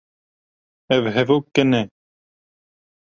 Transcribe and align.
Ev 0.95 1.03
hevok 1.15 1.45
kin 1.55 1.71
e. 1.81 1.83